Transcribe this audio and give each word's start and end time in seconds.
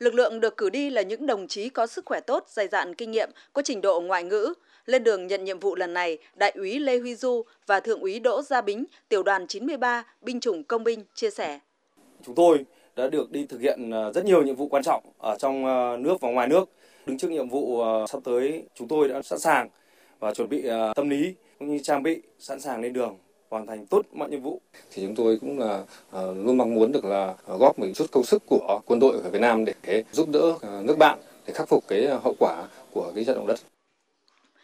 Lực 0.00 0.14
lượng 0.14 0.40
được 0.40 0.56
cử 0.56 0.70
đi 0.70 0.90
là 0.90 1.02
những 1.02 1.26
đồng 1.26 1.46
chí 1.48 1.68
có 1.68 1.86
sức 1.86 2.04
khỏe 2.06 2.20
tốt, 2.20 2.44
dày 2.48 2.68
dạn 2.68 2.94
kinh 2.94 3.10
nghiệm, 3.10 3.30
có 3.52 3.62
trình 3.62 3.80
độ 3.80 4.00
ngoại 4.00 4.24
ngữ. 4.24 4.54
Lên 4.86 5.04
đường 5.04 5.26
nhận 5.26 5.44
nhiệm 5.44 5.58
vụ 5.58 5.74
lần 5.74 5.94
này, 5.94 6.18
Đại 6.34 6.50
úy 6.50 6.78
Lê 6.78 6.98
Huy 6.98 7.14
Du 7.14 7.42
và 7.66 7.80
Thượng 7.80 8.00
úy 8.00 8.20
Đỗ 8.20 8.42
Gia 8.42 8.60
Bính, 8.60 8.84
tiểu 9.08 9.22
đoàn 9.22 9.46
93, 9.46 10.04
binh 10.20 10.40
chủng 10.40 10.64
công 10.64 10.84
binh 10.84 11.04
chia 11.14 11.30
sẻ. 11.30 11.58
Chúng 12.26 12.34
tôi 12.34 12.64
đã 12.96 13.08
được 13.08 13.30
đi 13.30 13.46
thực 13.46 13.60
hiện 13.60 13.90
à, 13.90 14.12
rất 14.12 14.24
nhiều 14.24 14.42
nhiệm 14.42 14.56
vụ 14.56 14.68
quan 14.68 14.82
trọng 14.82 15.04
ở 15.18 15.36
trong 15.38 15.66
à, 15.66 15.96
nước 15.96 16.20
và 16.20 16.30
ngoài 16.30 16.48
nước. 16.48 16.64
Đứng 17.06 17.18
trước 17.18 17.30
nhiệm 17.30 17.48
vụ 17.48 17.82
à, 17.82 18.06
sắp 18.08 18.20
tới, 18.24 18.62
chúng 18.74 18.88
tôi 18.88 19.08
đã 19.08 19.22
sẵn 19.22 19.38
sàng 19.38 19.68
và 20.18 20.34
chuẩn 20.34 20.48
bị 20.48 20.64
tâm 20.94 21.08
lý 21.08 21.34
cũng 21.58 21.68
như 21.68 21.78
trang 21.82 22.02
bị 22.02 22.22
sẵn 22.38 22.60
sàng 22.60 22.80
lên 22.80 22.92
đường 22.92 23.18
hoàn 23.50 23.66
thành 23.66 23.86
tốt 23.86 24.02
mọi 24.12 24.30
nhiệm 24.30 24.40
vụ. 24.40 24.60
Thì 24.92 25.02
chúng 25.02 25.14
tôi 25.14 25.38
cũng 25.40 25.58
là 25.58 25.80
uh, 25.80 26.36
luôn 26.36 26.56
mong 26.56 26.74
muốn 26.74 26.92
được 26.92 27.04
là 27.04 27.34
góp 27.46 27.78
một 27.78 27.86
chút 27.94 28.06
công 28.10 28.24
sức 28.24 28.42
của 28.46 28.80
quân 28.86 29.00
đội 29.00 29.20
ở 29.24 29.30
Việt 29.30 29.40
Nam 29.40 29.64
để 29.64 30.04
giúp 30.12 30.28
đỡ 30.32 30.48
uh, 30.48 30.84
nước 30.84 30.98
bạn 30.98 31.18
để 31.46 31.52
khắc 31.52 31.68
phục 31.68 31.84
cái 31.88 32.06
hậu 32.22 32.34
quả 32.38 32.64
của 32.90 33.12
cái 33.14 33.24
trận 33.24 33.36
động 33.36 33.46
đất. 33.46 33.60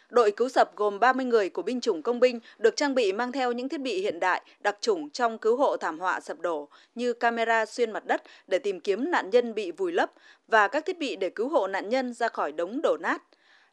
Đội 0.09 0.31
cứu 0.31 0.49
sập 0.49 0.75
gồm 0.75 0.99
30 0.99 1.25
người 1.25 1.49
của 1.49 1.61
binh 1.61 1.81
chủng 1.81 2.01
công 2.01 2.19
binh 2.19 2.39
được 2.57 2.75
trang 2.75 2.95
bị 2.95 3.13
mang 3.13 3.31
theo 3.31 3.51
những 3.51 3.69
thiết 3.69 3.81
bị 3.81 4.01
hiện 4.01 4.19
đại 4.19 4.41
đặc 4.59 4.77
trùng 4.81 5.09
trong 5.09 5.37
cứu 5.37 5.57
hộ 5.57 5.77
thảm 5.77 5.99
họa 5.99 6.19
sập 6.19 6.39
đổ 6.39 6.67
như 6.95 7.13
camera 7.13 7.65
xuyên 7.65 7.91
mặt 7.91 8.05
đất 8.05 8.21
để 8.47 8.59
tìm 8.59 8.79
kiếm 8.79 9.11
nạn 9.11 9.29
nhân 9.29 9.53
bị 9.53 9.71
vùi 9.71 9.91
lấp 9.91 10.11
và 10.47 10.67
các 10.67 10.85
thiết 10.85 10.97
bị 10.99 11.15
để 11.15 11.29
cứu 11.29 11.49
hộ 11.49 11.67
nạn 11.67 11.89
nhân 11.89 12.13
ra 12.13 12.27
khỏi 12.27 12.51
đống 12.51 12.81
đổ 12.81 12.97
nát. 12.97 13.23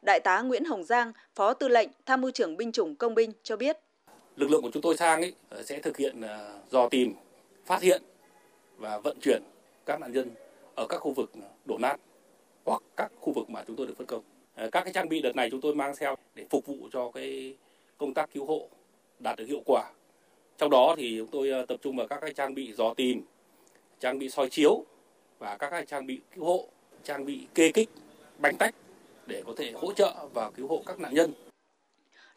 Đại 0.05 0.19
tá 0.19 0.41
Nguyễn 0.41 0.65
Hồng 0.65 0.83
Giang, 0.83 1.11
Phó 1.35 1.53
Tư 1.53 1.67
lệnh 1.67 1.89
Tham 2.05 2.21
mưu 2.21 2.31
trưởng 2.31 2.57
binh 2.57 2.71
chủng 2.71 2.95
công 2.95 3.15
binh 3.15 3.31
cho 3.43 3.57
biết 3.57 3.77
lực 4.35 4.51
lượng 4.51 4.61
của 4.61 4.69
chúng 4.73 4.81
tôi 4.81 4.97
sang 4.97 5.21
ấy 5.21 5.33
ờ, 5.49 5.63
sẽ 5.63 5.79
thực 5.79 5.97
hiện 5.97 6.21
ờ, 6.21 6.59
dò 6.71 6.89
tìm, 6.89 7.13
phát 7.65 7.81
hiện 7.81 8.01
và 8.77 8.97
vận 8.97 9.17
chuyển 9.21 9.41
các 9.85 9.99
nạn 9.99 10.11
nhân 10.11 10.29
ở 10.75 10.85
các 10.89 10.97
khu 10.97 11.11
vực 11.11 11.31
ờ, 11.41 11.47
đổ 11.65 11.77
nát 11.77 11.97
hoặc 12.65 12.81
các 12.97 13.11
khu 13.19 13.33
vực 13.33 13.49
mà 13.49 13.63
chúng 13.67 13.75
tôi 13.75 13.87
được 13.87 13.97
phân 13.97 14.07
công. 14.07 14.21
Các 14.55 14.81
cái 14.83 14.93
trang 14.93 15.09
bị 15.09 15.21
đợt 15.21 15.35
này 15.35 15.49
chúng 15.51 15.61
tôi 15.61 15.75
mang 15.75 15.93
theo 15.97 16.15
để 16.35 16.45
phục 16.49 16.65
vụ 16.65 16.75
cho 16.93 17.11
cái 17.11 17.55
công 17.97 18.13
tác 18.13 18.29
cứu 18.33 18.45
hộ 18.45 18.69
đạt 19.19 19.37
được 19.37 19.45
hiệu 19.47 19.61
quả. 19.65 19.91
Trong 20.57 20.69
đó 20.69 20.95
thì 20.97 21.15
chúng 21.17 21.27
tôi 21.27 21.65
tập 21.67 21.77
trung 21.81 21.97
vào 21.97 22.07
các 22.07 22.19
cái 22.21 22.33
trang 22.33 22.55
bị 22.55 22.73
dò 22.73 22.93
tìm, 22.93 23.21
trang 23.99 24.19
bị 24.19 24.29
soi 24.29 24.49
chiếu 24.49 24.85
và 25.39 25.57
các 25.57 25.69
cái 25.69 25.85
trang 25.85 26.05
bị 26.05 26.19
cứu 26.35 26.45
hộ, 26.45 26.67
trang 27.03 27.25
bị 27.25 27.47
kê 27.55 27.71
kích, 27.71 27.89
bánh 28.39 28.55
tách 28.57 28.75
để 29.27 29.43
có 29.45 29.53
thể 29.57 29.71
hỗ 29.71 29.93
trợ 29.93 30.27
và 30.33 30.51
cứu 30.51 30.67
hộ 30.67 30.83
các 30.85 30.99
nạn 30.99 31.13
nhân. 31.13 31.33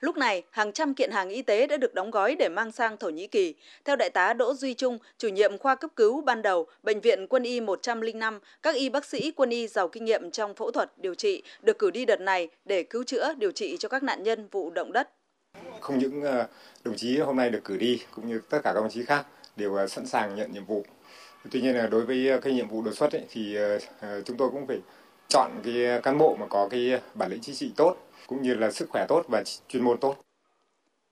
Lúc 0.01 0.17
này, 0.17 0.43
hàng 0.51 0.73
trăm 0.73 0.95
kiện 0.95 1.11
hàng 1.11 1.29
y 1.29 1.43
tế 1.43 1.67
đã 1.67 1.77
được 1.77 1.95
đóng 1.95 2.11
gói 2.11 2.35
để 2.35 2.49
mang 2.49 2.73
sang 2.73 2.97
Thổ 2.97 3.09
Nhĩ 3.09 3.27
Kỳ. 3.27 3.55
Theo 3.85 3.97
Đại 3.97 4.11
tá 4.11 4.33
Đỗ 4.33 4.55
Duy 4.55 4.75
Trung, 4.75 4.99
chủ 5.19 5.29
nhiệm 5.29 5.59
khoa 5.59 5.75
cấp 5.75 5.91
cứu 5.97 6.21
ban 6.21 6.43
đầu, 6.43 6.67
Bệnh 6.83 7.01
viện 7.01 7.27
Quân 7.27 7.43
y 7.43 7.61
105, 7.61 8.41
các 8.63 8.75
y 8.75 8.89
bác 8.89 9.05
sĩ 9.05 9.31
quân 9.31 9.51
y 9.51 9.67
giàu 9.69 9.89
kinh 9.89 10.05
nghiệm 10.05 10.31
trong 10.31 10.55
phẫu 10.55 10.71
thuật, 10.71 10.99
điều 10.99 11.15
trị 11.15 11.43
được 11.63 11.79
cử 11.79 11.91
đi 11.91 12.05
đợt 12.05 12.21
này 12.21 12.49
để 12.65 12.83
cứu 12.83 13.05
chữa, 13.05 13.35
điều 13.35 13.53
trị 13.53 13.77
cho 13.79 13.89
các 13.89 14.03
nạn 14.03 14.23
nhân 14.23 14.49
vụ 14.51 14.71
động 14.71 14.93
đất. 14.93 15.11
Không 15.81 15.99
những 15.99 16.23
ờ, 16.23 16.47
đồng 16.85 16.97
chí 16.97 17.19
hôm 17.19 17.37
nay 17.37 17.51
được 17.51 17.65
cử 17.65 17.77
đi, 17.77 18.03
cũng 18.15 18.29
như 18.29 18.41
tất 18.51 18.59
cả 18.65 18.73
các 18.75 18.81
đồng 18.81 18.91
chí 18.91 19.05
khác 19.05 19.27
đều 19.57 19.75
ờ, 19.75 19.87
sẵn 19.87 20.07
sàng 20.07 20.37
nhận 20.37 20.53
nhiệm 20.53 20.65
vụ. 20.65 20.85
Tuy 21.51 21.61
nhiên 21.61 21.77
là 21.77 21.87
đối 21.87 22.07
với 22.07 22.29
ờ, 22.29 22.39
cái 22.41 22.53
nhiệm 22.53 22.69
vụ 22.69 22.83
đột 22.83 22.95
xuất 22.95 23.13
ấy, 23.13 23.25
thì 23.31 23.57
chúng 24.25 24.37
tôi 24.37 24.49
cũng 24.51 24.67
phải 24.67 24.79
chọn 25.29 25.51
cái 25.65 26.01
cán 26.03 26.19
bộ 26.19 26.37
mà 26.41 26.47
có 26.47 26.69
cái 26.71 27.01
bản 27.15 27.31
lĩnh 27.31 27.41
chính 27.41 27.55
trị 27.55 27.73
tốt 27.77 27.97
cũng 28.27 28.43
như 28.43 28.55
là 28.55 28.71
sức 28.71 28.89
khỏe 28.89 29.07
tốt 29.09 29.25
và 29.29 29.43
chuyên 29.69 29.85
môn 29.85 29.99
tốt. 30.01 30.17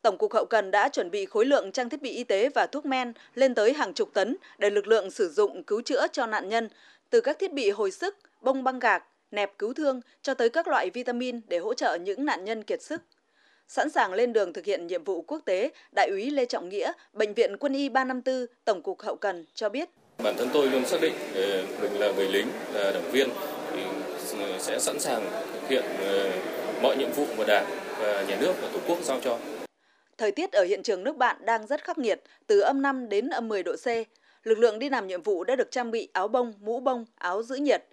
Tổng 0.03 0.19
cục 0.19 0.35
Hậu 0.35 0.45
cần 0.45 0.71
đã 0.71 0.89
chuẩn 0.89 1.11
bị 1.11 1.27
khối 1.27 1.47
lượng 1.47 1.73
trang 1.73 1.89
thiết 1.89 2.03
bị 2.03 2.11
y 2.11 2.25
tế 2.25 2.49
và 2.55 2.67
thuốc 2.67 2.87
men 2.87 3.13
lên 3.35 3.55
tới 3.55 3.73
hàng 3.73 3.95
chục 3.95 4.11
tấn 4.15 4.37
để 4.59 4.71
lực 4.71 4.87
lượng 4.87 5.11
sử 5.11 5.29
dụng 5.29 5.65
cứu 5.65 5.83
chữa 5.83 6.07
cho 6.13 6.27
nạn 6.27 6.49
nhân, 6.49 6.69
từ 7.11 7.21
các 7.21 7.39
thiết 7.39 7.53
bị 7.53 7.71
hồi 7.71 7.91
sức, 7.91 8.17
bông 8.41 8.65
băng 8.65 8.79
gạc, 8.79 9.05
nẹp 9.31 9.59
cứu 9.59 9.75
thương 9.75 10.01
cho 10.23 10.35
tới 10.35 10.49
các 10.49 10.69
loại 10.69 10.91
vitamin 10.91 11.41
để 11.49 11.59
hỗ 11.59 11.75
trợ 11.75 11.99
những 12.01 12.25
nạn 12.25 12.45
nhân 12.45 12.63
kiệt 12.63 12.83
sức. 12.83 13.03
Sẵn 13.69 13.91
sàng 13.91 14.13
lên 14.13 14.33
đường 14.33 14.53
thực 14.53 14.65
hiện 14.65 14.87
nhiệm 14.87 15.05
vụ 15.05 15.23
quốc 15.23 15.43
tế, 15.45 15.71
Đại 15.95 16.09
úy 16.11 16.31
Lê 16.31 16.45
Trọng 16.45 16.69
Nghĩa, 16.69 16.93
Bệnh 17.13 17.35
viện 17.35 17.57
Quân 17.57 17.73
y 17.73 17.89
354, 17.89 18.47
Tổng 18.65 18.83
cục 18.83 19.03
Hậu 19.03 19.17
cần 19.17 19.45
cho 19.55 19.69
biết. 19.69 19.89
Bản 20.19 20.35
thân 20.39 20.49
tôi 20.53 20.71
luôn 20.71 20.87
xác 20.87 21.01
định 21.01 21.15
ờ, 21.35 21.65
mình 21.83 22.01
là 22.01 22.13
người 22.13 22.29
lính, 22.29 22.47
là 22.73 22.93
đảng 22.93 23.11
viên 23.13 23.29
thì 23.73 23.83
sẽ 24.67 24.79
sẵn 24.79 25.01
sàng 25.01 25.31
thực 25.53 25.69
hiện 25.69 25.85
ờ, 26.01 26.31
mọi 26.83 26.97
nhiệm 26.97 27.13
vụ 27.13 27.27
mà 27.39 27.45
Đảng 27.45 27.67
và 27.99 28.25
Nhà 28.29 28.37
nước 28.41 28.53
và 28.63 28.69
Tổ 28.73 28.79
quốc 28.89 28.99
giao 29.03 29.21
cho. 29.21 29.39
Thời 30.19 30.33
tiết 30.33 30.53
ở 30.53 30.65
hiện 30.65 30.83
trường 30.83 31.05
nước 31.05 31.17
bạn 31.17 31.37
đang 31.45 31.67
rất 31.67 31.85
khắc 31.85 31.99
nghiệt, 31.99 32.21
từ 32.47 32.61
âm 32.61 32.83
5 32.83 33.09
đến 33.09 33.29
âm 33.29 33.49
10 33.49 33.63
độ 33.63 33.77
C. 33.77 33.87
Lực 34.45 34.59
lượng 34.59 34.79
đi 34.79 34.89
làm 34.89 35.07
nhiệm 35.07 35.23
vụ 35.23 35.45
đã 35.45 35.57
được 35.57 35.71
trang 35.71 35.91
bị 35.91 36.09
áo 36.13 36.29
bông, 36.29 36.53
mũ 36.61 36.81
bông, 36.81 37.05
áo 37.19 37.43
giữ 37.43 37.57
nhiệt. 37.57 37.85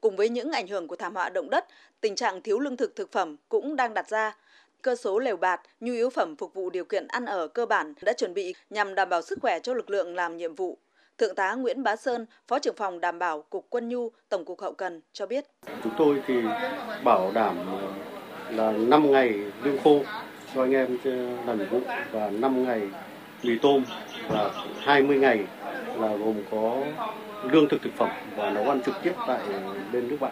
Cùng 0.00 0.16
với 0.16 0.28
những 0.28 0.52
ảnh 0.52 0.68
hưởng 0.68 0.88
của 0.88 0.96
thảm 0.96 1.14
họa 1.14 1.28
động 1.28 1.50
đất, 1.50 1.64
tình 2.00 2.16
trạng 2.16 2.42
thiếu 2.42 2.58
lương 2.58 2.76
thực 2.76 2.96
thực 2.96 3.12
phẩm 3.12 3.36
cũng 3.48 3.76
đang 3.76 3.94
đặt 3.94 4.08
ra. 4.08 4.36
Cơ 4.82 4.96
số 4.96 5.18
lều 5.18 5.36
bạt, 5.36 5.60
nhu 5.80 5.92
yếu 5.92 6.10
phẩm 6.10 6.36
phục 6.36 6.54
vụ 6.54 6.70
điều 6.70 6.84
kiện 6.84 7.06
ăn 7.08 7.26
ở 7.26 7.48
cơ 7.48 7.66
bản 7.66 7.94
đã 8.02 8.12
chuẩn 8.12 8.34
bị 8.34 8.54
nhằm 8.70 8.94
đảm 8.94 9.08
bảo 9.08 9.22
sức 9.22 9.38
khỏe 9.42 9.58
cho 9.60 9.74
lực 9.74 9.90
lượng 9.90 10.14
làm 10.14 10.36
nhiệm 10.36 10.54
vụ. 10.54 10.78
Thượng 11.22 11.34
tá 11.34 11.54
Nguyễn 11.54 11.82
Bá 11.82 11.96
Sơn, 11.96 12.26
Phó 12.48 12.58
trưởng 12.58 12.76
phòng 12.76 13.00
đảm 13.00 13.18
bảo 13.18 13.42
Cục 13.42 13.66
Quân 13.70 13.88
nhu, 13.88 14.10
Tổng 14.28 14.44
cục 14.44 14.60
Hậu 14.60 14.72
cần 14.72 15.00
cho 15.12 15.26
biết. 15.26 15.44
Chúng 15.84 15.92
tôi 15.98 16.22
thì 16.26 16.34
bảo 17.04 17.30
đảm 17.34 17.56
ờ, 17.66 17.92
là 18.50 18.72
5 18.72 19.10
ngày 19.10 19.28
lương 19.62 19.78
khô 19.84 20.00
cho 20.54 20.62
anh 20.62 20.72
em 20.72 20.98
làm 21.46 21.58
nhiệm 21.58 21.68
vụ 21.68 21.80
và 22.12 22.30
5 22.30 22.64
ngày 22.64 22.80
mì 23.42 23.58
tôm 23.58 23.84
và 24.28 24.50
20 24.80 25.18
ngày 25.18 25.44
là 25.96 26.16
gồm 26.16 26.34
có 26.50 26.76
lương 27.50 27.68
thực 27.68 27.82
thực 27.82 27.92
phẩm 27.96 28.08
và 28.36 28.50
nấu 28.50 28.64
ăn 28.64 28.82
trực 28.82 28.94
tiếp 29.02 29.12
tại 29.26 29.40
ờ, 29.52 29.74
bên 29.92 30.08
nước 30.08 30.16
bạn. 30.20 30.31